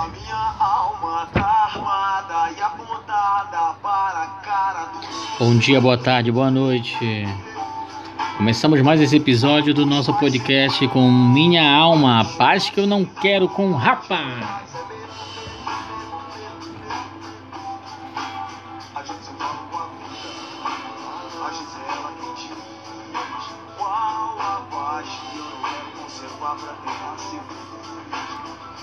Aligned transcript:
A 0.00 0.08
minha 0.08 0.54
alma 0.58 1.28
tá 1.30 1.68
armada 1.74 2.52
e 2.56 2.62
apontada 2.62 3.74
para 3.82 4.22
a 4.22 4.26
cara 4.42 4.84
do 4.86 4.98
Bom 5.38 5.58
dia, 5.58 5.78
boa 5.78 5.98
tarde, 5.98 6.32
boa 6.32 6.50
noite. 6.50 6.96
Começamos 8.38 8.80
mais 8.80 8.98
esse 9.02 9.16
episódio 9.16 9.74
do 9.74 9.84
nosso 9.84 10.14
podcast 10.14 10.88
com 10.88 11.10
Minha 11.10 11.70
Alma, 11.70 12.20
a 12.20 12.24
paz 12.24 12.70
que 12.70 12.80
eu 12.80 12.86
não 12.86 13.04
quero 13.04 13.46
com 13.46 13.72
rapaz. 13.72 14.42
A 18.94 19.02
gente 19.02 19.22
se 19.22 19.32
fala 19.34 19.58
com 19.70 19.76
a 19.76 19.82
vida. 19.82 20.30
A 21.44 21.50
Gisela 21.52 22.12
quem 22.18 22.34
te 22.36 22.48
diz 22.48 23.44
Qual 23.76 24.38
a 24.40 24.62
paz 24.70 25.06
que 25.30 25.36
eu 25.36 25.44
não 25.44 25.60
quero 25.68 25.90
conservar 26.00 26.56
pra 26.56 26.72
ter 26.72 27.04
nascido 27.04 27.60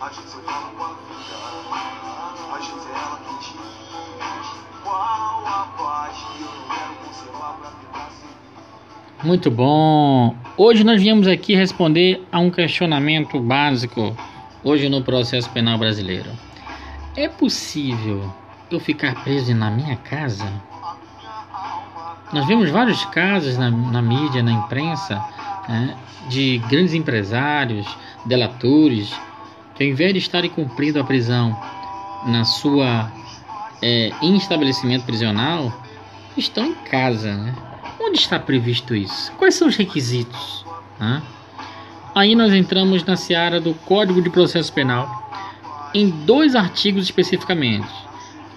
A 0.00 0.08
gente 0.08 0.30
se 0.30 0.36
fala 0.38 0.70
com 0.78 0.82
a 0.82 0.88
vida. 0.88 1.36
A 2.54 2.58
Gisela 2.58 3.20
quem 3.22 3.36
te 3.36 3.52
diz 3.52 4.62
Qual 4.82 5.46
a 5.46 5.68
paz 5.76 6.16
que 6.16 6.42
eu 6.42 6.48
quero 6.74 6.94
conservar 7.04 7.58
pra 7.60 7.70
ter 7.70 7.98
nascido 7.98 9.24
Muito 9.24 9.50
bom. 9.50 10.34
Hoje 10.56 10.84
nós 10.84 11.02
viemos 11.02 11.28
aqui 11.28 11.54
responder 11.54 12.26
a 12.32 12.38
um 12.38 12.50
questionamento 12.50 13.38
básico 13.40 14.16
hoje 14.64 14.88
no 14.88 15.02
processo 15.02 15.50
penal 15.50 15.76
brasileiro. 15.76 16.30
É 17.14 17.28
possível 17.28 18.32
eu 18.70 18.80
ficar 18.80 19.22
preso 19.22 19.54
na 19.54 19.70
minha 19.70 19.96
casa? 19.96 20.50
Nós 22.32 22.46
vemos 22.46 22.70
vários 22.70 23.04
casos 23.06 23.58
na, 23.58 23.70
na 23.70 24.00
mídia, 24.00 24.42
na 24.42 24.52
imprensa, 24.52 25.22
né, 25.68 25.94
de 26.30 26.56
grandes 26.70 26.94
empresários, 26.94 27.86
delatores, 28.24 29.12
que 29.80 29.84
ao 29.84 29.90
invés 29.90 30.12
de 30.12 30.18
estarem 30.18 30.50
cumprindo 30.50 31.00
a 31.00 31.04
prisão 31.04 31.58
na 32.26 32.44
sua 32.44 33.10
é, 33.80 34.12
em 34.20 34.36
estabelecimento 34.36 35.06
prisional, 35.06 35.72
estão 36.36 36.66
em 36.66 36.74
casa. 36.74 37.34
Né? 37.34 37.54
Onde 37.98 38.18
está 38.18 38.38
previsto 38.38 38.94
isso? 38.94 39.32
Quais 39.38 39.54
são 39.54 39.68
os 39.68 39.76
requisitos? 39.76 40.66
Hã? 41.00 41.22
Aí 42.14 42.34
nós 42.34 42.52
entramos 42.52 43.02
na 43.04 43.16
seara 43.16 43.58
do 43.58 43.72
Código 43.72 44.20
de 44.20 44.28
Processo 44.28 44.70
Penal, 44.70 45.08
em 45.94 46.10
dois 46.10 46.54
artigos 46.54 47.04
especificamente, 47.04 47.88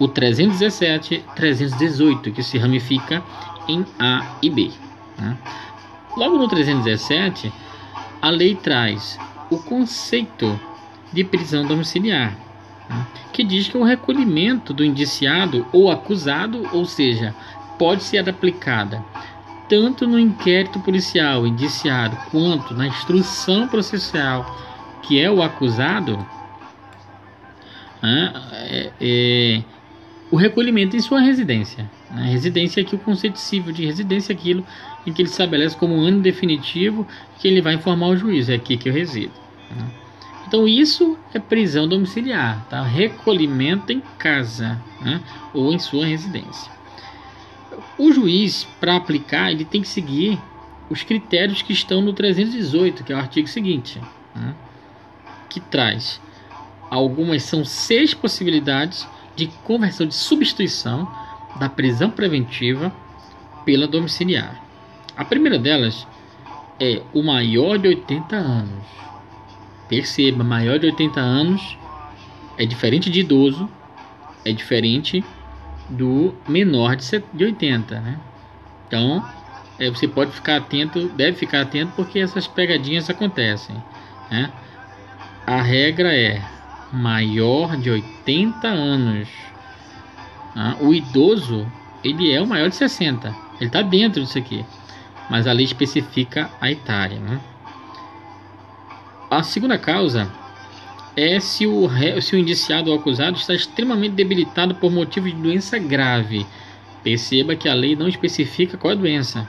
o 0.00 0.08
317 0.08 1.14
e 1.14 1.18
318, 1.36 2.32
que 2.32 2.42
se 2.42 2.58
ramifica 2.58 3.22
em 3.68 3.86
A 3.96 4.38
e 4.42 4.50
B. 4.50 4.72
né? 5.16 5.38
Logo 6.16 6.36
no 6.36 6.48
317, 6.48 7.52
a 8.20 8.28
lei 8.28 8.56
traz 8.56 9.16
o 9.50 9.58
conceito 9.58 10.58
de 11.12 11.24
prisão 11.24 11.66
domiciliar, 11.66 12.36
né? 12.88 13.06
que 13.32 13.44
diz 13.44 13.68
que 13.68 13.76
o 13.76 13.84
recolhimento 13.84 14.72
do 14.72 14.84
indiciado 14.84 15.66
ou 15.72 15.90
acusado, 15.90 16.68
ou 16.72 16.84
seja, 16.84 17.34
pode 17.78 18.02
ser 18.02 18.28
aplicada 18.28 19.04
tanto 19.68 20.06
no 20.06 20.18
inquérito 20.18 20.78
policial 20.80 21.46
indiciado 21.46 22.16
quanto 22.30 22.74
na 22.74 22.86
instrução 22.86 23.66
processual 23.66 24.44
que 25.02 25.20
é 25.20 25.30
o 25.30 25.42
acusado, 25.42 26.16
né, 28.00 28.32
é, 28.52 28.90
é, 29.00 29.62
o 30.30 30.36
recolhimento 30.36 30.96
em 30.96 31.00
sua 31.00 31.20
residência. 31.20 31.90
Né? 32.10 32.30
Residência 32.30 32.82
aqui, 32.82 32.94
o 32.94 32.98
conceito 32.98 33.38
civil 33.38 33.72
de 33.72 33.84
residência 33.84 34.32
é 34.32 34.36
aquilo 34.36 34.64
em 35.06 35.12
que 35.12 35.22
ele 35.22 35.28
estabelece 35.28 35.76
como 35.76 35.94
um 35.94 36.02
ano 36.02 36.20
definitivo 36.20 37.06
que 37.38 37.48
ele 37.48 37.60
vai 37.60 37.74
informar 37.74 38.08
o 38.08 38.16
juiz, 38.16 38.48
é 38.48 38.54
aqui 38.54 38.76
que 38.76 38.88
eu 38.88 38.92
resido. 38.92 39.32
né? 39.70 40.01
Então 40.52 40.68
isso 40.68 41.16
é 41.32 41.38
prisão 41.38 41.88
domiciliar, 41.88 42.66
tá? 42.68 42.82
recolhimento 42.82 43.90
em 43.90 44.02
casa 44.18 44.78
né? 45.00 45.22
ou 45.54 45.72
em 45.72 45.78
sua 45.78 46.04
residência. 46.04 46.70
O 47.96 48.12
juiz, 48.12 48.64
para 48.78 48.96
aplicar, 48.96 49.50
ele 49.50 49.64
tem 49.64 49.80
que 49.80 49.88
seguir 49.88 50.38
os 50.90 51.02
critérios 51.02 51.62
que 51.62 51.72
estão 51.72 52.02
no 52.02 52.12
318, 52.12 53.02
que 53.02 53.14
é 53.14 53.16
o 53.16 53.18
artigo 53.18 53.48
seguinte, 53.48 53.98
né? 54.34 54.54
que 55.48 55.58
traz 55.58 56.20
algumas 56.90 57.44
são 57.44 57.64
seis 57.64 58.12
possibilidades 58.12 59.08
de 59.34 59.46
conversão 59.64 60.06
de 60.06 60.14
substituição 60.14 61.10
da 61.58 61.70
prisão 61.70 62.10
preventiva 62.10 62.94
pela 63.64 63.88
domiciliar. 63.88 64.62
A 65.16 65.24
primeira 65.24 65.58
delas 65.58 66.06
é 66.78 67.00
o 67.14 67.22
maior 67.22 67.78
de 67.78 67.88
80 67.88 68.36
anos. 68.36 69.02
Perceba, 69.92 70.42
maior 70.42 70.78
de 70.78 70.86
80 70.86 71.20
anos 71.20 71.76
é 72.56 72.64
diferente 72.64 73.10
de 73.10 73.20
idoso, 73.20 73.68
é 74.42 74.50
diferente 74.50 75.22
do 75.86 76.34
menor 76.48 76.96
de 76.96 77.04
set- 77.04 77.26
de 77.30 77.44
80, 77.44 78.00
né? 78.00 78.18
Então, 78.86 79.22
é, 79.78 79.90
você 79.90 80.08
pode 80.08 80.32
ficar 80.32 80.56
atento, 80.56 81.08
deve 81.10 81.36
ficar 81.36 81.60
atento 81.60 81.92
porque 81.94 82.20
essas 82.20 82.46
pegadinhas 82.46 83.10
acontecem, 83.10 83.76
né? 84.30 84.50
A 85.46 85.60
regra 85.60 86.16
é 86.16 86.42
maior 86.90 87.76
de 87.76 87.90
80 87.90 88.68
anos. 88.68 89.28
Ah, 90.56 90.74
o 90.80 90.94
idoso, 90.94 91.70
ele 92.02 92.32
é 92.32 92.40
o 92.40 92.46
maior 92.46 92.70
de 92.70 92.76
60. 92.76 93.28
Ele 93.60 93.66
está 93.66 93.82
dentro 93.82 94.22
disso 94.22 94.38
aqui. 94.38 94.64
Mas 95.28 95.46
a 95.46 95.52
lei 95.52 95.66
especifica 95.66 96.50
a 96.62 96.70
etária. 96.70 97.20
Né? 97.20 97.38
A 99.32 99.42
segunda 99.42 99.78
causa 99.78 100.30
é 101.16 101.40
se 101.40 101.66
o, 101.66 101.86
ré- 101.86 102.20
se 102.20 102.36
o 102.36 102.38
indiciado 102.38 102.90
ou 102.90 102.98
acusado 102.98 103.38
está 103.38 103.54
extremamente 103.54 104.12
debilitado 104.12 104.74
por 104.74 104.92
motivo 104.92 105.26
de 105.26 105.34
doença 105.34 105.78
grave. 105.78 106.46
Perceba 107.02 107.56
que 107.56 107.66
a 107.66 107.72
lei 107.72 107.96
não 107.96 108.06
especifica 108.06 108.76
qual 108.76 108.90
é 108.90 108.94
a 108.94 108.98
doença. 108.98 109.48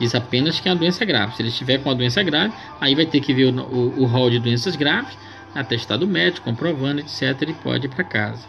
Diz 0.00 0.12
apenas 0.16 0.58
que 0.58 0.68
é 0.68 0.72
uma 0.72 0.78
doença 0.78 1.04
grave. 1.04 1.36
Se 1.36 1.42
ele 1.42 1.50
estiver 1.50 1.78
com 1.78 1.88
uma 1.88 1.94
doença 1.94 2.20
grave, 2.20 2.52
aí 2.80 2.96
vai 2.96 3.06
ter 3.06 3.20
que 3.20 3.32
ver 3.32 3.54
o 3.54 4.04
rol 4.06 4.28
de 4.28 4.40
doenças 4.40 4.74
graves, 4.74 5.16
atestado 5.54 6.04
médico, 6.04 6.44
comprovando, 6.44 6.98
etc. 7.00 7.40
Ele 7.42 7.54
pode 7.54 7.86
ir 7.86 7.90
para 7.90 8.02
casa. 8.02 8.44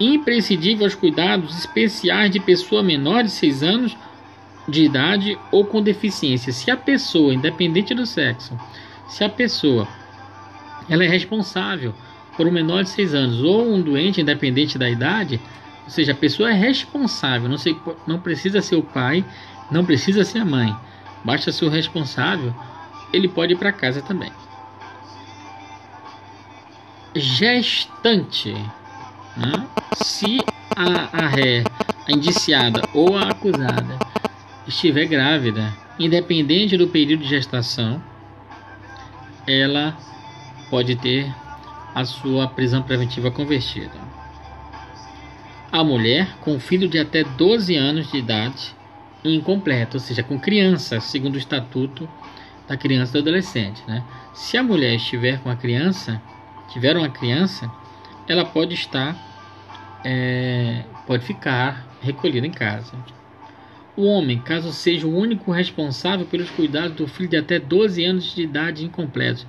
Imprescindível 0.00 0.86
aos 0.86 0.96
cuidados 0.96 1.56
especiais 1.56 2.32
de 2.32 2.40
pessoa 2.40 2.82
menor 2.82 3.22
de 3.22 3.30
6 3.30 3.62
anos 3.62 3.96
de 4.68 4.82
idade 4.82 5.38
ou 5.52 5.64
com 5.64 5.80
deficiência. 5.80 6.52
Se 6.52 6.68
a 6.68 6.76
pessoa, 6.76 7.32
independente 7.32 7.94
do 7.94 8.04
sexo, 8.04 8.58
se 9.08 9.24
a 9.24 9.28
pessoa 9.28 9.88
ela 10.88 11.04
é 11.04 11.08
responsável 11.08 11.94
por 12.36 12.46
um 12.46 12.50
menor 12.50 12.82
de 12.84 12.90
6 12.90 13.14
anos 13.14 13.42
ou 13.42 13.74
um 13.74 13.80
doente, 13.80 14.20
independente 14.20 14.76
da 14.76 14.88
idade, 14.88 15.40
ou 15.84 15.90
seja, 15.90 16.12
a 16.12 16.16
pessoa 16.16 16.50
é 16.50 16.54
responsável, 16.54 17.48
não, 17.48 17.56
não 18.06 18.18
precisa 18.18 18.60
ser 18.60 18.76
o 18.76 18.82
pai, 18.82 19.24
não 19.70 19.84
precisa 19.84 20.24
ser 20.24 20.40
a 20.40 20.44
mãe, 20.44 20.74
basta 21.24 21.52
ser 21.52 21.64
o 21.64 21.68
responsável, 21.68 22.54
ele 23.12 23.28
pode 23.28 23.52
ir 23.52 23.56
para 23.56 23.72
casa 23.72 24.02
também. 24.02 24.32
Gestante. 27.14 28.52
né? 29.36 29.66
Se 29.94 30.38
a, 30.74 31.24
a 31.24 31.28
ré, 31.28 31.62
a 32.08 32.12
indiciada 32.12 32.82
ou 32.92 33.16
a 33.16 33.28
acusada 33.28 33.98
estiver 34.66 35.06
grávida, 35.06 35.72
independente 35.98 36.76
do 36.76 36.88
período 36.88 37.22
de 37.22 37.28
gestação, 37.28 38.02
ela 39.46 39.96
pode 40.70 40.96
ter 40.96 41.32
a 41.94 42.04
sua 42.04 42.48
prisão 42.48 42.82
preventiva 42.82 43.30
convertida. 43.30 43.92
A 45.70 45.82
mulher 45.84 46.36
com 46.40 46.58
filho 46.58 46.88
de 46.88 46.98
até 46.98 47.24
12 47.24 47.76
anos 47.76 48.10
de 48.10 48.18
idade 48.18 48.74
incompleto, 49.24 49.96
ou 49.96 50.00
seja, 50.00 50.22
com 50.22 50.38
criança, 50.38 51.00
segundo 51.00 51.34
o 51.34 51.38
estatuto 51.38 52.08
da 52.68 52.76
criança 52.76 53.12
e 53.12 53.22
do 53.22 53.28
adolescente. 53.28 53.82
Né? 53.86 54.04
Se 54.34 54.56
a 54.56 54.62
mulher 54.62 54.94
estiver 54.94 55.40
com 55.40 55.50
a 55.50 55.56
criança, 55.56 56.20
tiver 56.68 56.96
uma 56.96 57.08
criança, 57.08 57.70
ela 58.28 58.44
pode 58.44 58.74
estar, 58.74 59.16
é, 60.04 60.82
pode 61.06 61.24
ficar 61.24 61.86
recolhida 62.00 62.46
em 62.46 62.50
casa. 62.50 62.92
O 63.96 64.06
homem, 64.06 64.40
caso 64.40 64.72
seja 64.72 65.06
o 65.06 65.16
único 65.16 65.52
responsável 65.52 66.26
pelos 66.26 66.50
cuidados 66.50 66.96
do 66.96 67.06
filho 67.06 67.28
de 67.28 67.36
até 67.36 67.60
12 67.60 68.04
anos 68.04 68.34
de 68.34 68.42
idade 68.42 68.84
incompletos, 68.84 69.46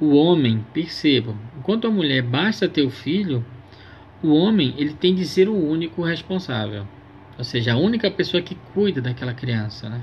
o 0.00 0.14
homem, 0.14 0.64
percebam, 0.72 1.36
enquanto 1.58 1.86
a 1.86 1.90
mulher 1.90 2.22
basta 2.22 2.68
ter 2.68 2.82
o 2.82 2.90
filho, 2.90 3.44
o 4.22 4.32
homem 4.34 4.74
ele 4.78 4.94
tem 4.94 5.14
de 5.14 5.26
ser 5.26 5.48
o 5.48 5.54
único 5.54 6.02
responsável, 6.02 6.86
ou 7.36 7.44
seja, 7.44 7.74
a 7.74 7.76
única 7.76 8.10
pessoa 8.10 8.42
que 8.42 8.56
cuida 8.72 9.02
daquela 9.02 9.34
criança. 9.34 9.88
Né? 9.88 10.00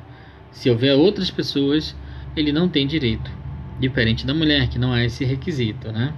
Se 0.51 0.69
houver 0.69 0.93
outras 0.93 1.31
pessoas, 1.31 1.95
ele 2.35 2.51
não 2.51 2.69
tem 2.69 2.85
direito, 2.85 3.31
diferente 3.79 4.27
da 4.27 4.33
mulher, 4.33 4.69
que 4.69 4.77
não 4.77 4.93
há 4.93 5.03
esse 5.03 5.25
requisito. 5.25 5.91
Né? 5.91 6.13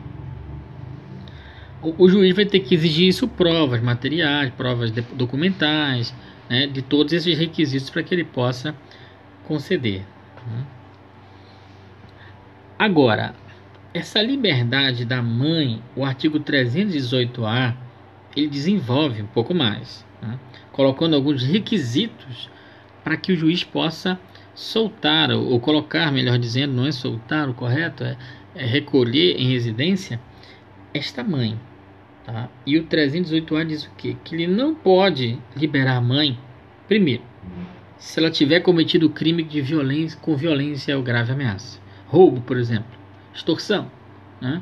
O, 1.81 2.03
o 2.03 2.09
juiz 2.09 2.35
vai 2.35 2.45
ter 2.45 2.59
que 2.59 2.75
exigir 2.75 3.07
isso 3.07 3.27
provas 3.27 3.81
materiais, 3.81 4.51
provas 4.51 4.91
documentais, 4.91 6.13
né, 6.49 6.67
de 6.67 6.81
todos 6.81 7.13
esses 7.13 7.37
requisitos 7.37 7.89
para 7.89 8.03
que 8.03 8.13
ele 8.13 8.23
possa 8.23 8.75
conceder. 9.45 10.05
né? 10.47 10.65
Agora, 12.77 13.33
essa 13.93 14.21
liberdade 14.21 15.05
da 15.05 15.21
mãe, 15.21 15.81
o 15.95 16.03
artigo 16.03 16.39
318A, 16.39 17.75
ele 18.35 18.47
desenvolve 18.47 19.21
um 19.21 19.27
pouco 19.27 19.53
mais, 19.53 20.05
né? 20.21 20.39
colocando 20.71 21.15
alguns 21.15 21.43
requisitos 21.43 22.49
para 23.03 23.15
que 23.15 23.31
o 23.31 23.35
juiz 23.35 23.63
possa 23.63 24.19
soltar, 24.55 25.31
ou 25.31 25.59
colocar, 25.59 26.11
melhor 26.11 26.37
dizendo, 26.37 26.73
não 26.73 26.85
é 26.85 26.91
soltar 26.91 27.49
o 27.49 27.53
correto, 27.53 28.03
é, 28.03 28.17
é 28.55 28.65
recolher 28.65 29.35
em 29.39 29.51
residência 29.51 30.19
esta 30.93 31.23
mãe. 31.23 31.59
Tá? 32.25 32.49
E 32.65 32.77
o 32.77 32.85
318A 32.87 33.65
diz 33.65 33.83
o 33.85 33.91
quê? 33.97 34.15
Que 34.23 34.35
ele 34.35 34.47
não 34.47 34.73
pode 34.73 35.37
liberar 35.55 35.97
a 35.97 36.01
mãe, 36.01 36.39
primeiro, 36.87 37.23
se 37.97 38.19
ela 38.19 38.31
tiver 38.31 38.61
cometido 38.61 39.09
crime 39.09 39.43
de 39.43 39.61
violência 39.61 40.19
com 40.19 40.35
violência 40.35 40.95
ou 40.97 41.03
grave 41.03 41.31
ameaça. 41.31 41.79
Roubo, 42.07 42.41
por 42.41 42.57
exemplo. 42.57 42.91
Extorsão. 43.33 43.91
Né? 44.39 44.61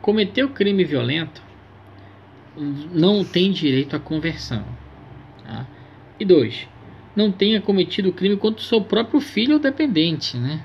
Cometeu 0.00 0.48
crime 0.48 0.84
violento, 0.84 1.42
não 2.92 3.24
tem 3.24 3.52
direito 3.52 3.94
à 3.94 4.00
conversão. 4.00 4.64
Tá? 5.44 5.66
E 6.18 6.24
dois, 6.24 6.68
não 7.14 7.30
tenha 7.30 7.60
cometido 7.60 8.12
crime 8.12 8.36
contra 8.36 8.60
o 8.60 8.64
seu 8.64 8.80
próprio 8.80 9.20
filho 9.20 9.54
ou 9.54 9.60
dependente, 9.60 10.36
né? 10.36 10.64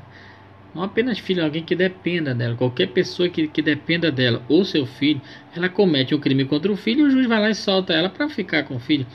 Não 0.73 0.83
apenas 0.83 1.17
filho, 1.17 1.43
alguém 1.43 1.63
que 1.63 1.75
dependa 1.75 2.35
dela, 2.35 2.55
qualquer 2.55 2.87
pessoa 2.87 3.29
que, 3.29 3.47
que 3.47 3.61
dependa 3.61 4.11
dela 4.11 4.43
ou 4.47 4.63
seu 4.63 4.85
filho, 4.85 5.21
ela 5.55 5.69
comete 5.69 6.13
um 6.13 6.19
crime 6.19 6.45
contra 6.45 6.71
o 6.71 6.77
filho 6.77 7.01
e 7.01 7.03
o 7.03 7.09
juiz 7.09 7.27
vai 7.27 7.39
lá 7.39 7.49
e 7.49 7.55
solta 7.55 7.93
ela 7.93 8.09
para 8.09 8.29
ficar 8.29 8.63
com 8.63 8.75
o 8.75 8.79
filho. 8.79 9.05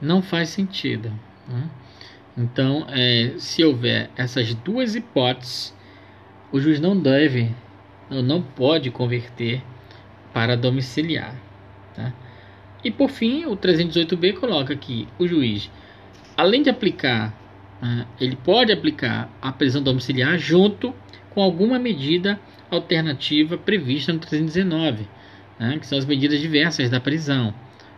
Não 0.00 0.20
faz 0.20 0.48
sentido. 0.48 1.12
Né? 1.48 1.70
Então, 2.36 2.86
é, 2.88 3.34
se 3.38 3.62
houver 3.62 4.10
essas 4.16 4.54
duas 4.54 4.94
hipóteses, 4.94 5.74
o 6.50 6.58
juiz 6.58 6.80
não 6.80 6.98
deve, 6.98 7.50
não, 8.10 8.22
não 8.22 8.42
pode 8.42 8.90
converter 8.90 9.62
para 10.32 10.56
domiciliar. 10.56 11.34
Tá? 11.94 12.12
E 12.82 12.90
por 12.90 13.10
fim, 13.10 13.44
o 13.44 13.56
318b 13.56 14.34
coloca 14.34 14.74
que 14.74 15.06
o 15.18 15.26
juiz, 15.28 15.70
além 16.36 16.62
de 16.62 16.70
aplicar, 16.70 17.32
né, 17.82 18.06
ele 18.20 18.36
pode 18.36 18.70
aplicar 18.70 19.28
a 19.42 19.50
prisão 19.50 19.82
domiciliar 19.82 20.38
junto 20.38 20.94
com 21.30 21.42
alguma 21.42 21.80
medida 21.80 22.38
alternativa 22.70 23.58
prevista 23.58 24.12
no 24.12 24.20
319, 24.20 25.08
né, 25.58 25.78
que 25.80 25.86
são 25.86 25.98
as 25.98 26.06
medidas 26.06 26.40
diversas 26.40 26.88
da 26.88 27.00
prisão. 27.00 27.52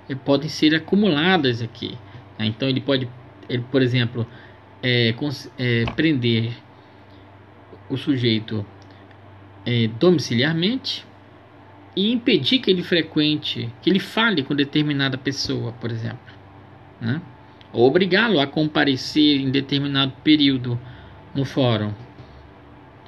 E 0.08 0.14
podem 0.14 0.48
ser 0.48 0.74
acumuladas 0.74 1.60
aqui. 1.60 1.98
Né, 2.38 2.46
então 2.46 2.66
ele 2.66 2.80
pode, 2.80 3.06
ele, 3.46 3.62
por 3.70 3.82
exemplo, 3.82 4.26
é, 4.82 5.14
é, 5.58 5.84
prender 5.94 6.52
o 7.90 7.96
sujeito 7.98 8.64
é, 9.66 9.88
domiciliarmente 10.00 11.04
e 11.94 12.10
impedir 12.10 12.58
que 12.58 12.70
ele 12.70 12.82
frequente, 12.82 13.70
que 13.82 13.90
ele 13.90 14.00
fale 14.00 14.42
com 14.42 14.54
determinada 14.54 15.18
pessoa, 15.18 15.72
por 15.72 15.90
exemplo, 15.90 16.34
né? 17.00 17.20
Obrigá-lo 17.82 18.40
a 18.40 18.46
comparecer 18.46 19.40
em 19.40 19.50
determinado 19.50 20.12
período 20.22 20.78
no 21.34 21.44
fórum, 21.44 21.92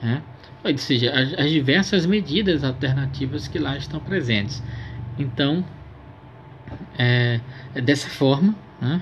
né? 0.03 0.23
ou 0.65 0.79
seja, 0.79 1.13
as, 1.13 1.33
as 1.35 1.51
diversas 1.51 2.07
medidas 2.07 2.65
alternativas 2.65 3.47
que 3.47 3.59
lá 3.59 3.77
estão 3.77 4.01
presentes. 4.01 4.63
Então, 5.19 5.65
é, 6.99 7.41
é 7.75 7.81
dessa 7.81 8.09
forma 8.09 8.55
né, 8.81 9.01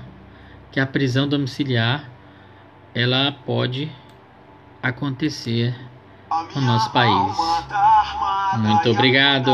que 0.71 0.79
a 0.79 0.87
prisão 0.87 1.27
domiciliar 1.27 2.09
ela 2.95 3.33
pode 3.45 3.91
acontecer 4.83 5.75
no 6.55 6.61
nosso 6.61 6.93
país. 6.93 7.37
Muito 8.59 8.91
obrigado. 8.91 9.51